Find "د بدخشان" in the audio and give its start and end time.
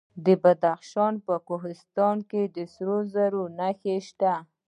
0.25-1.13